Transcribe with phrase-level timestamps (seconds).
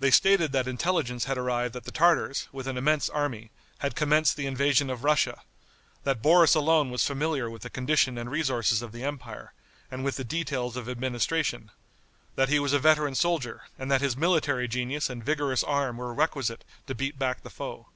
[0.00, 4.34] They stated that intelligence had arrived that the Tartars, with an immense army, had commenced
[4.36, 5.42] the invasion of Russia;
[6.02, 9.52] that Boris alone was familiar with the condition and resources of the empire,
[9.88, 11.70] and with the details of administration
[12.34, 16.12] that he was a veteran soldier, and that his military genius and vigorous arm were
[16.12, 17.86] requisite to beat back the foe.